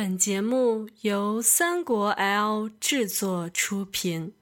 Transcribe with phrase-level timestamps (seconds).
[0.00, 4.32] 本节目由三国 L 制作出品。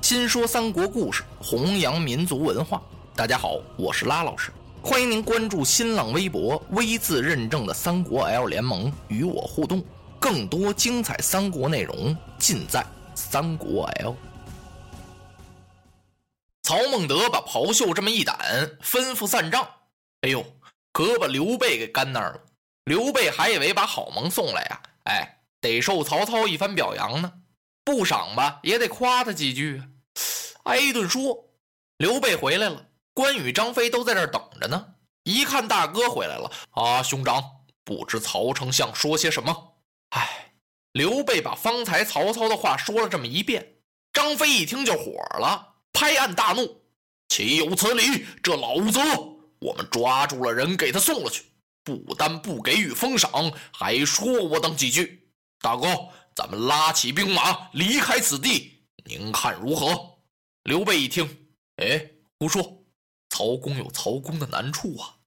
[0.00, 2.80] 新说三国故事，弘扬民族文化。
[3.16, 9.84] 大家好，我是拉老师，欢迎您关注新浪微博 V 字认证的三国 L 联盟，与我互动。
[10.20, 12.86] 更多精彩三国内容尽在
[13.16, 14.14] 三国 L。
[16.62, 18.36] 曹孟德把袍袖这么一掸，
[18.80, 19.66] 吩咐散帐。
[20.20, 20.46] 哎呦，
[20.92, 22.40] 可把刘备给干那儿了。
[22.88, 27.30] 刘备还以为把好蒙送来呀，哎，得受曹操一番表扬呢，
[27.84, 29.84] 不赏吧也得夸他几句啊。
[30.64, 31.44] 挨一顿说，
[31.98, 34.94] 刘备回来了，关羽、张飞都在这儿等着呢。
[35.24, 37.44] 一看大哥回来了，啊，兄长，
[37.84, 39.74] 不知曹丞相说些什么？
[40.10, 40.54] 哎，
[40.92, 43.74] 刘备把方才曹操的话说了这么一遍。
[44.14, 45.74] 张飞一听就火了。
[45.92, 46.80] 拍案大怒，
[47.28, 48.24] 岂有此理！
[48.42, 48.98] 这老子，
[49.58, 51.44] 我们抓住了人，给他送了去，
[51.96, 55.30] 不但不给予封赏，还说我等几句。
[55.60, 55.86] 大哥，
[56.34, 60.18] 咱们拉起兵马离开此地，您看如何？
[60.64, 62.84] 刘备一听，哎，胡说！
[63.30, 65.18] 曹公有曹公的难处啊，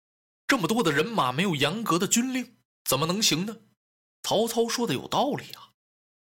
[0.48, 3.56] 这么多的人马，没有严格的军令，怎么能行呢？
[4.24, 5.72] 曹操说的有道理啊，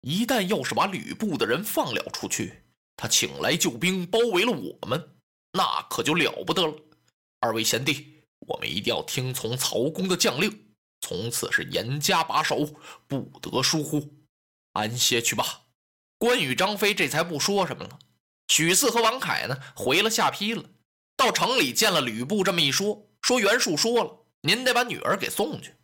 [0.00, 2.64] 一旦要是把吕布的人放了出去。
[2.96, 5.16] 他请来救兵，包围了我们，
[5.52, 6.74] 那可就了不得了。
[7.40, 8.19] 二位贤弟，
[8.50, 12.68] 我们一定要听从曹公的将令，从此是严加把守，
[13.06, 14.12] 不得疏忽。
[14.72, 15.62] 安歇去吧。
[16.18, 17.98] 关羽、张飞这才不说什么了。
[18.48, 20.64] 许四和王凯呢，回了下邳了，
[21.16, 25.76] 到城里见了吕布，这么一说，说袁术说了，您得把女儿给送去。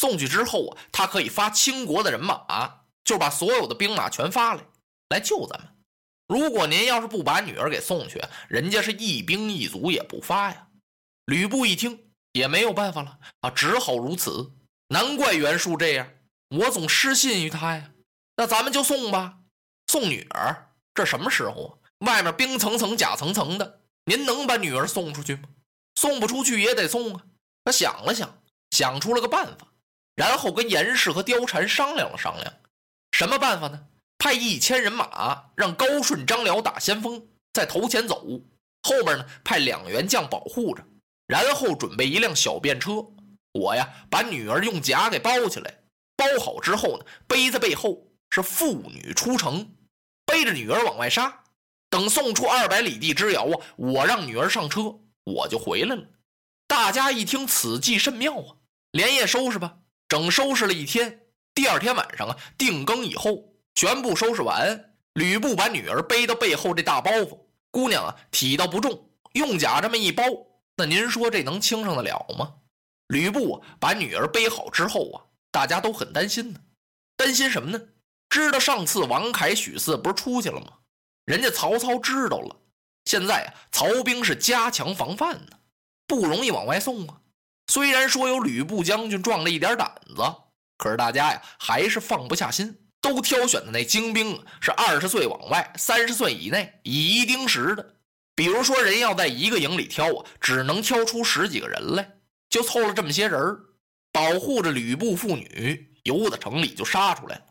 [0.00, 4.66] 送去之后啊，他可以发倾国的人马，就把所有的兵马全发来，
[5.10, 5.68] 来救咱们。
[6.26, 10.68] 如果您要是不把女儿给送去，人家是一兵一卒也不发呀。
[11.26, 11.98] 吕布一听
[12.34, 14.52] 也没有办法了啊，只好如此。
[14.88, 16.06] 难怪袁术这样，
[16.50, 17.92] 我总失信于他呀。
[18.36, 19.38] 那咱们就送吧，
[19.86, 20.72] 送女儿。
[20.92, 22.06] 这什么时候啊？
[22.06, 25.44] 外面冰层层、甲层层的，您能把女儿送出去吗？
[25.94, 27.24] 送不出去也得送啊。
[27.64, 28.42] 他想了想，
[28.72, 29.68] 想出了个办法，
[30.16, 32.52] 然后跟严氏和貂蝉商量了商量，
[33.12, 33.86] 什么办法呢？
[34.18, 38.26] 派一千人马，让高顺、张辽打先锋，在头前走，
[38.82, 40.84] 后边呢派两员将保护着，
[41.26, 43.04] 然后准备一辆小便车。
[43.52, 45.78] 我呀，把女儿用甲给包起来，
[46.16, 49.74] 包好之后呢，背在背后，是妇女出城，
[50.26, 51.42] 背着女儿往外杀。
[51.88, 56.04] 等送出二百里地之遥啊，我让女儿上车，我就回来了。
[56.66, 58.56] 大家一听此计甚妙啊，
[58.90, 59.76] 连夜收拾吧，
[60.08, 61.20] 整收拾了一天。
[61.54, 63.50] 第二天晚上啊，定更以后。
[63.76, 67.40] 全部收拾完，吕布把女儿背到背后这大包袱，
[67.72, 70.24] 姑娘啊体倒不重，用甲这么一包，
[70.76, 72.54] 那您说这能轻上得了吗？
[73.08, 76.60] 吕布把女儿背好之后啊，大家都很担心呢，
[77.16, 77.80] 担心什么呢？
[78.28, 80.68] 知道上次王凯、许四不是出去了吗？
[81.26, 82.56] 人家曹操知道了，
[83.04, 85.58] 现在啊曹兵是加强防范呢，
[86.06, 87.20] 不容易往外送啊。
[87.68, 90.22] 虽然说有吕布将军壮了一点胆子，
[90.76, 92.80] 可是大家呀还是放不下心。
[93.00, 97.94] 都挑选的那精兵是二十岁往外、三十岁以内、以一丁十的。
[98.34, 102.10] 比如说，人要在一个营里挑啊，只能挑出十几个人来，
[102.50, 103.40] 就凑了这么些人，
[104.12, 107.42] 保护着吕布妇女，由得城里就杀出来了。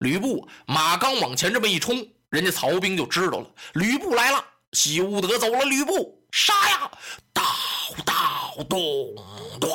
[0.00, 5.64] 吕布马刚往前这么一冲，人家曹兵就知道了，吕布来了，休得走了。
[5.64, 6.90] 吕布杀呀！
[7.32, 7.42] 刀
[8.04, 9.14] 刀咚
[9.58, 9.70] 咚，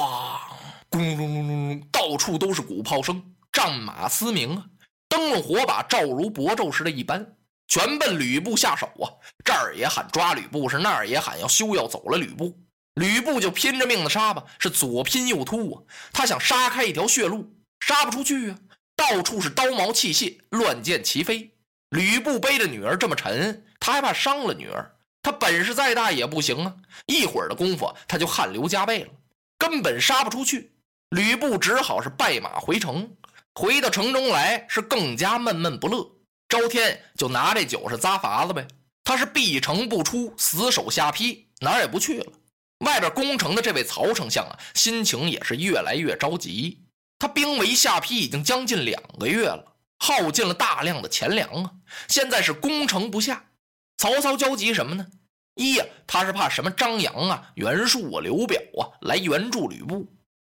[0.92, 3.22] 咣隆隆隆隆，到处都是鼓炮声，
[3.52, 4.66] 战马嘶鸣啊！
[5.10, 7.36] 灯笼火把照如薄昼似的，一般
[7.68, 9.10] 全奔吕布下手啊！
[9.44, 12.56] 这儿也喊抓吕布，是那儿也喊要休要走了吕布。
[12.96, 15.82] 吕布就拼着命的杀吧，是左拼右突啊！
[16.12, 18.58] 他想杀开一条血路，杀不出去啊！
[18.96, 21.52] 到处是刀矛器械，乱箭齐飞。
[21.90, 24.96] 吕布背着女儿这么沉，他还怕伤了女儿。
[25.24, 26.76] 他本事再大也不行啊！
[27.08, 29.10] 一会儿的功夫，他就汗流浃背了，
[29.58, 30.72] 根本杀不出去。
[31.10, 33.10] 吕布只好是败马回城。
[33.56, 36.10] 回到城中来，是更加闷闷不乐。
[36.54, 38.68] 朝天就拿这酒是砸法子呗。
[39.04, 42.32] 他是闭城不出，死守下邳，哪儿也不去了。
[42.86, 46.84] 外边攻城的这位曹丞相啊，心情也是越来越着急。
[47.18, 51.72] 他兵围下邳已经将近两个月了，耗尽了大量的钱粮啊，
[52.08, 53.46] 现在是攻城不下。
[53.98, 55.08] 曹操焦急什么呢？
[55.56, 60.06] 一呀，他是怕什么张扬啊、袁术啊、刘表啊来援助吕布；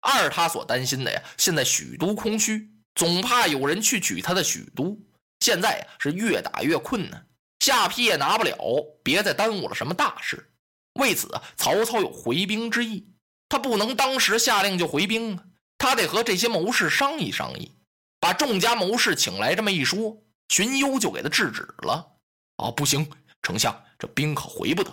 [0.01, 2.71] 二，他所担心的呀，现在许都空虚。
[2.95, 4.97] 总怕有人去取他的许都，
[5.41, 7.27] 现在呀是越打越困难，
[7.61, 8.57] 下邳也拿不了，
[9.03, 10.53] 别再耽误了什么大事。
[10.95, 13.09] 为此，曹操有回兵之意，
[13.49, 15.45] 他不能当时下令就回兵啊，
[15.79, 17.73] 他得和这些谋士商议商议，
[18.19, 19.55] 把众家谋士请来。
[19.55, 22.15] 这么一说，荀攸就给他制止了。
[22.57, 23.09] 啊，不行，
[23.43, 24.93] 丞相，这兵可回不得。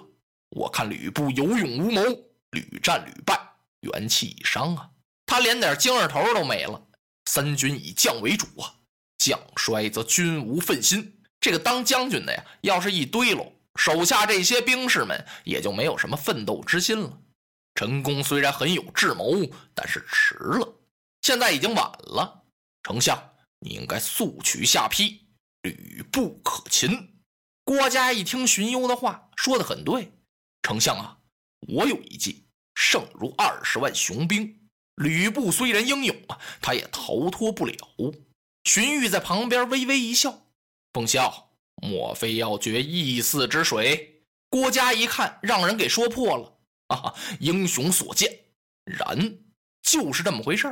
[0.51, 2.03] 我看吕布有勇无谋，
[2.51, 3.39] 屡战屡败，
[3.81, 4.87] 元气已伤啊。
[5.25, 6.79] 他连点精神头都没了。
[7.25, 8.71] 三军以将为主啊，
[9.25, 11.19] 将衰则军无奋心。
[11.39, 17.19] 这个当将军的呀，要是一堆喽，手下这些兵士们也就没有什么奋斗之心了。
[17.73, 19.35] 陈宫虽然很有智谋，
[19.73, 20.75] 但是迟了，
[21.23, 22.43] 现在已经晚了。
[22.83, 23.17] 丞相，
[23.59, 25.19] 你应该速取下邳，
[25.63, 27.09] 吕布可擒。
[27.63, 30.11] 郭嘉一听荀攸的话，说的很对。
[30.61, 31.17] 丞相啊，
[31.67, 32.45] 我有一计，
[32.75, 34.69] 胜如二十万雄兵。
[34.95, 37.75] 吕布虽然英勇啊，他也逃脱不了。
[38.65, 40.41] 荀彧在旁边微微一笑。
[40.91, 44.21] 奉孝，莫非要决一泗之水？
[44.49, 46.51] 郭嘉一看，让人给说破了。
[46.87, 48.31] 啊，英雄所见，
[48.83, 49.37] 然
[49.81, 50.67] 就是这么回事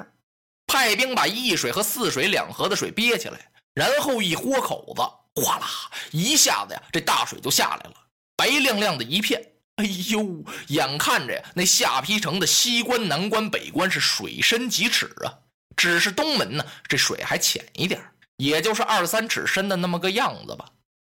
[0.68, 5.68] 派兵把易水和泗水两河的水憋起来，然后一豁口子，哗啦，
[6.12, 7.94] 一下子呀，这大水就下来了，
[8.36, 9.42] 白亮亮的一片。
[9.78, 15.40] 哎呦，眼看着呀，那下邳城的西关、南关、北关是水深几尺啊，
[15.76, 18.02] 只是东门呢，这水还浅一点
[18.38, 20.66] 也就是二三尺深的那么个样子吧。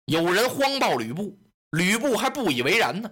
[0.06, 1.38] 有人慌报吕布，
[1.70, 3.10] 吕布还不以为然呢。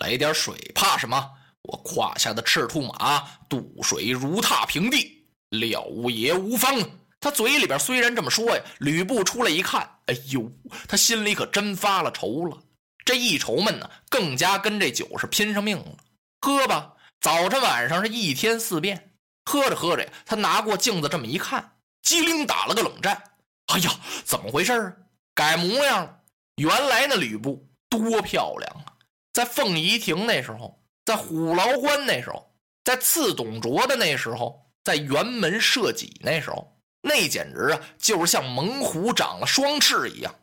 [0.00, 1.30] 来点水怕什么？
[1.62, 6.74] 我胯下的赤兔马渡水如踏平地，了也无妨。
[7.20, 10.50] 他嘴里边虽然这么说呀，吕布出来一看，哎呦，
[10.88, 12.58] 他心里可真发了愁了。
[13.04, 15.96] 这一愁闷呢，更加跟这酒是拼上命了。
[16.40, 19.11] 喝吧，早晨晚上是一天四遍。
[19.44, 23.22] 喝着喝着呀，他拿过镜子这么一看，机灵打了个冷战。
[23.66, 23.90] 哎呀，
[24.24, 24.92] 怎么回事啊？
[25.34, 26.18] 改模样了。
[26.56, 28.92] 原来那吕布多漂亮啊！
[29.32, 32.54] 在凤仪亭那时候，在虎牢关那时候，
[32.84, 40.34] 在刺董卓的那时候，在辕门射戟那时候，那简直啊，就是像猛虎长了双翅一样。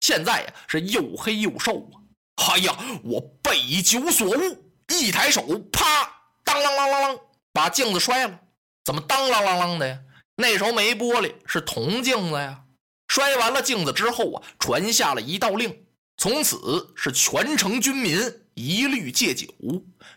[0.00, 2.02] 现在呀，是又黑又瘦啊！
[2.48, 6.12] 哎呀，我被酒所误，一抬手，啪，
[6.42, 7.20] 当啷啷啷啷，
[7.52, 8.40] 把镜子摔了。
[8.84, 9.98] 怎么当啷啷啷的呀？
[10.36, 12.64] 那时候没玻璃，是铜镜子呀。
[13.08, 15.84] 摔完了镜子之后啊，传下了一道令：
[16.16, 18.18] 从此是全城军民
[18.54, 19.46] 一律戒酒，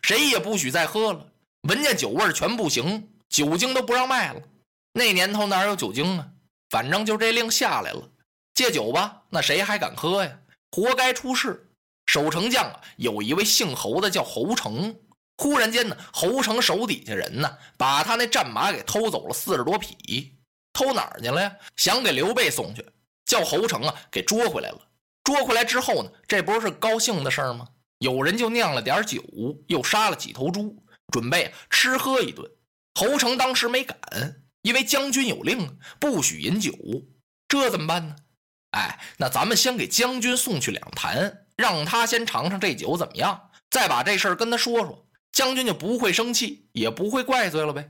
[0.01, 1.27] 谁也不许再喝了。
[1.67, 4.41] 闻见酒味全不行，酒精都不让卖了。
[4.93, 6.27] 那年头哪有酒精啊？
[6.69, 8.09] 反正就这令下来了，
[8.53, 10.39] 戒酒吧，那谁还敢喝呀？
[10.71, 11.69] 活该出事。
[12.05, 14.95] 守城将啊，有一位姓侯的叫侯成。
[15.37, 20.33] 忽然间呢，侯成手底下人呢，把他那战马给偷走了四十多匹。
[20.73, 21.55] 偷哪儿去了呀？
[21.77, 22.85] 想给刘备送去，
[23.25, 24.79] 叫侯成啊给捉回来了。
[25.23, 27.67] 捉回来之后呢，这不是高兴的事儿吗？
[27.99, 29.23] 有人就酿了点酒，
[29.67, 32.49] 又杀了几头猪，准备吃喝一顿。
[32.93, 33.97] 侯成当时没敢，
[34.61, 36.73] 因为将军有令，不许饮酒。
[37.47, 38.15] 这怎么办呢？
[38.71, 45.04] 哎，那咱们先给将军送去两坛，让他先尝尝这酒怎么样，再把这事儿跟他说说，
[45.35, 47.89] 将军就不会生气，也不会怪罪了呗。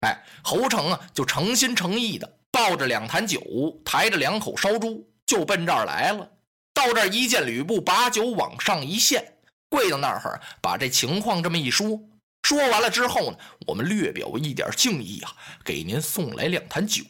[0.00, 3.40] 哎，侯成啊，就诚心诚意的抱着两坛酒，
[3.82, 6.30] 抬着两口烧猪，就奔这儿来了。
[6.74, 9.24] 到这儿一见吕布，把酒往上一献，
[9.70, 11.98] 跪到那儿，把这情况这么一说。
[12.42, 15.34] 说完了之后呢，我们略表一点敬意啊，
[15.64, 17.02] 给您送来两坛酒。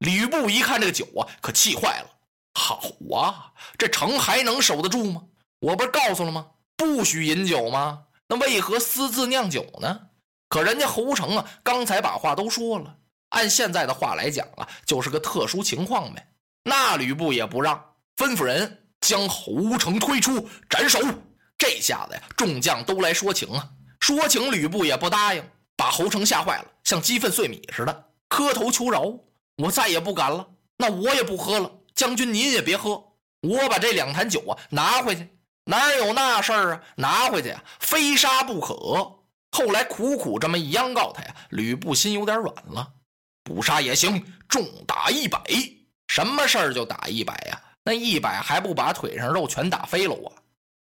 [0.00, 2.10] 吕布一看这个酒啊，可气坏了。
[2.52, 2.82] 好
[3.14, 5.22] 啊，这城还能守得住吗？
[5.60, 6.48] 我不是告诉了吗？
[6.76, 8.02] 不许饮酒吗？
[8.28, 10.00] 那为何私自酿酒呢？
[10.48, 12.96] 可人家侯成啊，刚才把话都说了，
[13.30, 16.28] 按现在的话来讲啊，就是个特殊情况呗。
[16.64, 21.00] 那吕布也不让，吩咐人将侯成推出斩首。
[21.58, 23.68] 这下子呀，众将都来说情啊，
[24.00, 25.42] 说情吕布也不答应，
[25.76, 29.18] 把侯成吓坏了，像鸡粪碎米似的，磕头求饶
[29.58, 31.70] ：“我再也不敢了，那我也不喝了。
[31.94, 33.02] 将军您也别喝，
[33.40, 35.28] 我把这两坛酒啊拿回去。
[35.68, 36.82] 哪有那事儿啊？
[36.96, 38.74] 拿回去啊，非杀不可。”
[39.52, 42.86] 后来苦苦这么一央告他呀，吕布心有点软了，
[43.42, 45.40] 不杀也行，重打一百，
[46.08, 47.60] 什么事儿就打一百呀？
[47.82, 50.32] 那一百还不把腿上肉全打飞了我？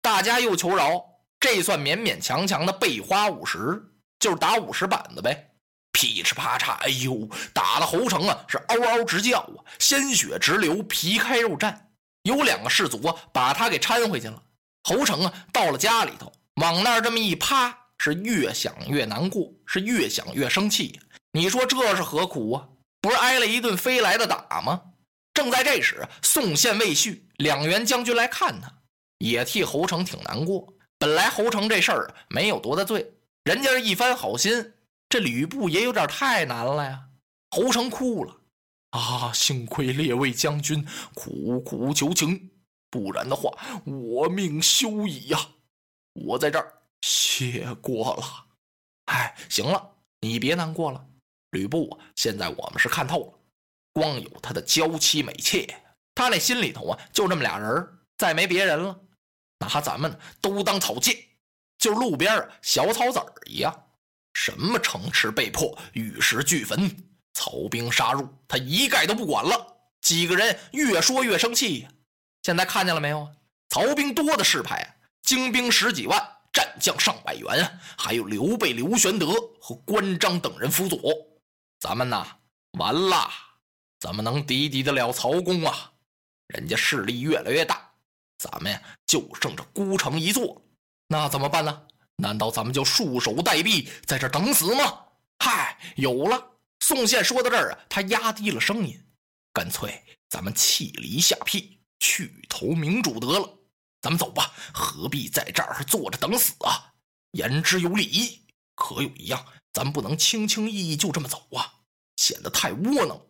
[0.00, 1.04] 大家又求饶，
[1.38, 3.82] 这算勉勉强强的被花五十，
[4.18, 5.50] 就是打五十板子呗。
[5.92, 11.76] 噼哧啪嚓，哎呦，打的侯成啊是嗷嗷直叫啊，鲜血直流，皮开肉绽。
[12.22, 14.42] 有两个士卒啊把他给搀回去了。
[14.82, 17.78] 侯成啊到了家里头，往那儿这么一趴。
[18.04, 20.98] 是越想越难过，是越想越生气。
[21.30, 22.66] 你说这是何苦啊？
[23.00, 24.82] 不是挨了一顿飞来的打吗？
[25.32, 28.68] 正在这时，宋宪、魏续两员将军来看他，
[29.18, 30.74] 也替侯成挺难过。
[30.98, 33.08] 本来侯成这事儿没有多大罪，
[33.44, 34.72] 人家是一番好心，
[35.08, 37.04] 这吕布也有点太难了呀。
[37.50, 38.36] 侯成哭了。
[38.90, 39.30] 啊！
[39.32, 40.84] 幸亏列位将军
[41.14, 42.50] 苦苦求情，
[42.92, 43.50] 不然的话，
[43.86, 45.38] 我命休矣呀！
[46.12, 48.46] 我在这儿谢过了。
[49.06, 51.02] 哎，行了，你别难过了。
[51.52, 53.32] 吕布啊现在我们是看透了，
[53.94, 55.66] 光有他的娇妻美妾，
[56.14, 59.00] 他那心里头啊，就这么俩人，再没别人了。
[59.58, 61.16] 拿咱们都当草芥，
[61.78, 63.74] 就路边小草籽儿一样。
[64.34, 66.94] 什么城池被破，玉石俱焚。
[67.32, 69.76] 曹兵杀入，他一概都不管了。
[70.02, 71.88] 几个人越说越生气！
[72.42, 73.30] 现在看见了没有啊？
[73.68, 76.20] 曹兵多的是派，精兵十几万，
[76.52, 80.98] 战将上百员，还有刘备、刘玄德和关张等人辅佐。
[81.78, 82.26] 咱们呐，
[82.72, 83.30] 完了，
[84.00, 85.92] 怎么能敌敌得了曹公啊？
[86.48, 87.90] 人家势力越来越大，
[88.38, 90.60] 咱们呀就剩这孤城一座，
[91.06, 91.82] 那怎么办呢？
[92.16, 94.98] 难道咱们就束手待毙，在这等死吗？
[95.38, 96.50] 嗨，有了！
[96.80, 99.00] 宋宪说到这儿啊，他压低了声音
[99.54, 103.58] ：“干脆咱们弃离下邳，去投明主得了。
[104.00, 106.92] 咱们走吧，何必在这儿坐着等死啊？
[107.30, 108.44] 言之有理。
[108.74, 111.72] 可有一样，咱不能轻轻易易就这么走啊，
[112.16, 113.20] 显得太窝囊。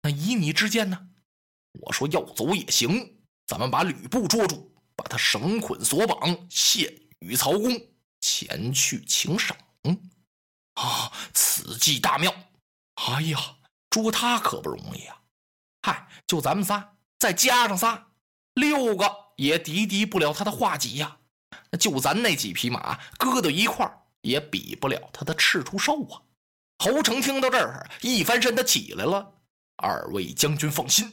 [0.00, 1.08] 那依你之见呢？
[1.80, 7.78] 我说要走也行，咱们把吕布捉住，把他绳捆索绑，献与曹公，
[8.20, 9.54] 前去请赏。
[10.74, 12.34] 啊，此计大妙。”
[12.94, 13.58] 哎呀，
[13.90, 15.20] 捉他可不容易啊！
[15.82, 18.12] 嗨，就咱们仨，再加上仨，
[18.54, 21.18] 六个也敌敌不了他的画戟呀。
[21.70, 26.22] 那就咱那几匹马搁到一块儿，也比不了他的赤兔兽啊！
[26.78, 29.32] 侯成听到这儿，一翻身，他起来了。
[29.76, 31.10] 二位将军放心，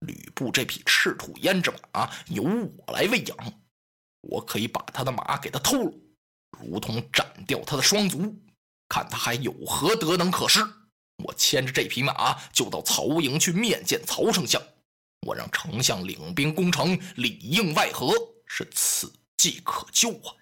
[0.00, 3.36] 吕布这匹赤兔胭脂马由我来喂养，
[4.22, 5.92] 我可以把他的马给他偷了，
[6.58, 8.34] 如同斩掉他的双足，
[8.88, 10.60] 看他还有何德能可施。
[11.24, 14.60] 我牵着这匹马就到曹营去面见曹丞相，
[15.26, 18.12] 我让丞相领兵攻城，里应外合，
[18.46, 20.34] 是此计可救啊！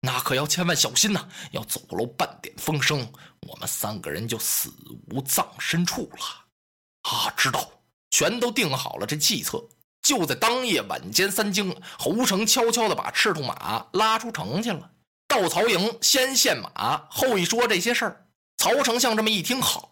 [0.00, 1.28] 那可要千万小心呐！
[1.50, 3.10] 要走漏半点风声，
[3.48, 4.72] 我们三个人就死
[5.10, 7.10] 无葬身处了。
[7.10, 7.70] 啊，知道，
[8.10, 9.62] 全都定好了这计策。
[10.02, 14.90] 就在当夜晚间三更，侯成悄悄地把赤兔马拉出城去了。
[15.26, 18.26] 到曹营，先献马，后一说这些事儿。
[18.56, 19.90] 曹丞相这么一听，好，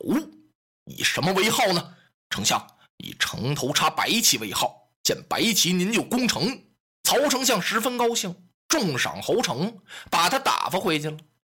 [0.84, 1.94] 以什么为号呢？
[2.30, 2.64] 丞相
[2.98, 6.62] 以城头插白旗为号，见白旗您就攻城。
[7.04, 8.34] 曹丞相十分高兴，
[8.68, 9.78] 重赏侯成，
[10.10, 11.16] 把他打发回去了。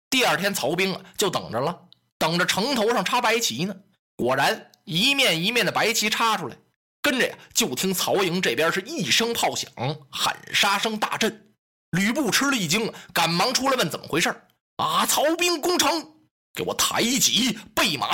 [0.10, 1.80] 第二天，曹兵啊就等着了，
[2.18, 3.76] 等着城头上插白旗呢。
[4.16, 6.58] 果然，一面一面的白旗插出来，
[7.02, 9.72] 跟着呀，就听曹营这边是一声炮响，
[10.10, 11.54] 喊杀声大震。
[11.92, 14.30] 吕布吃了一惊，赶忙出来问怎么回事
[14.78, 16.14] 啊，曹兵攻城。
[16.54, 18.08] 给我抬戟备马，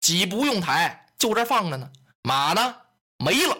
[0.00, 1.88] 戟不用抬，就这放着呢。
[2.22, 2.74] 马呢？
[3.18, 3.56] 没了。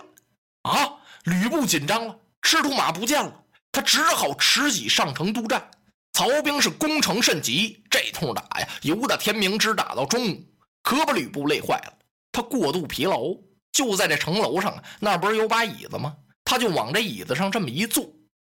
[0.62, 0.94] 啊！
[1.24, 5.70] 吕布紧张了，赤兔马不见了，他只好持戟上城督战。
[6.12, 10.44] 曹兵是攻城甚急，这通打呀，由打天明直打到中午，
[10.82, 11.92] 可把吕布累坏了。
[12.32, 13.34] 他过度疲劳，
[13.72, 16.16] 就在这城楼上，那不是有把椅子吗？
[16.44, 18.04] 他就往这椅子上这么一坐，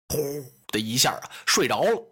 [0.09, 2.03] 呼的一下啊，睡着了。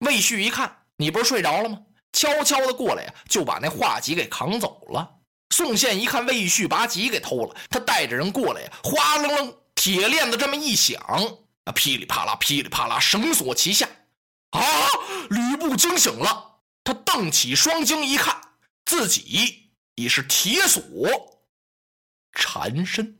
[0.00, 1.78] 魏续一看，你不是睡着了吗？
[2.12, 5.08] 悄悄的过来呀，就把那画戟给扛走了。
[5.56, 11.02] 宋宪一看魏旭把戟给偷了，他带着人过来呀，哗楞楞，铁链子这么一响，
[11.64, 13.88] 啊，噼里啪啦，噼里啪啦，绳索齐下。
[14.50, 14.60] 啊！
[15.30, 18.38] 吕布惊醒了，他瞪起双睛一看，
[18.84, 20.84] 自己已是铁锁
[22.32, 23.16] 缠身。